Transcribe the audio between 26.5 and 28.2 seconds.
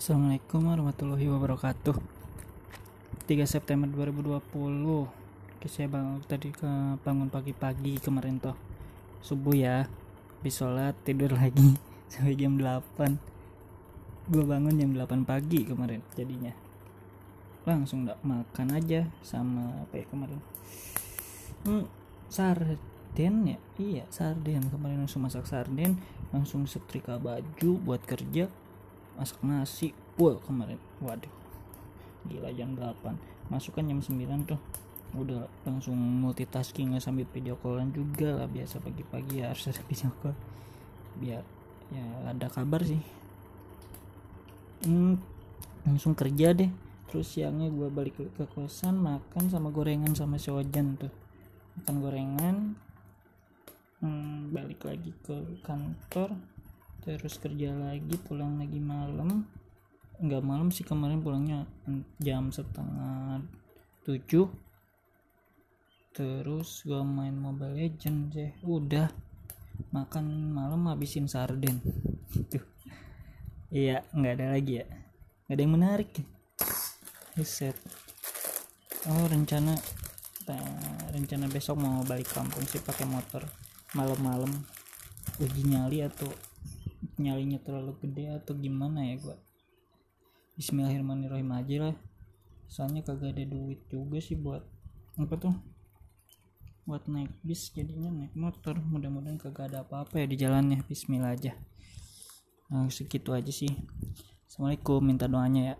setrika baju buat